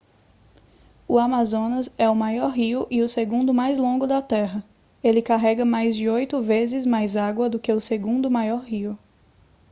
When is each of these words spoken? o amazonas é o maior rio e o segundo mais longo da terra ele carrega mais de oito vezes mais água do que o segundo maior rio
o 1.07 1.19
amazonas 1.19 1.87
é 1.95 2.09
o 2.09 2.15
maior 2.15 2.49
rio 2.49 2.87
e 2.89 3.03
o 3.03 3.07
segundo 3.07 3.53
mais 3.53 3.77
longo 3.77 4.07
da 4.07 4.19
terra 4.19 4.63
ele 5.03 5.21
carrega 5.21 5.63
mais 5.63 5.95
de 5.95 6.09
oito 6.09 6.41
vezes 6.41 6.87
mais 6.87 7.15
água 7.15 7.47
do 7.47 7.59
que 7.59 7.71
o 7.71 7.79
segundo 7.79 8.27
maior 8.27 8.61
rio 8.63 8.97